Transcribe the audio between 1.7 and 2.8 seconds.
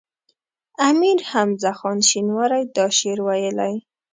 خان شینواری